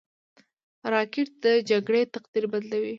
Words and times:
راکټ 0.93 1.29
د 1.43 1.45
جګړې 1.69 2.01
تقدیر 2.13 2.45
بدلوي 2.51 2.89